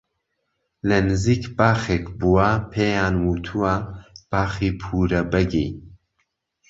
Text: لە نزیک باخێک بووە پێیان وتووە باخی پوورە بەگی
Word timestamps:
لە 0.87 0.97
نزیک 1.09 1.43
باخێک 1.57 2.05
بووە 2.19 2.49
پێیان 2.71 3.15
وتووە 3.27 3.75
باخی 4.31 4.71
پوورە 4.81 5.21
بەگی 5.31 5.69